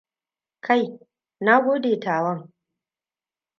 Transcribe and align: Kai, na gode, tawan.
Kai, 0.65 0.85
na 1.45 1.53
gode, 1.63 1.91
tawan. 2.03 2.39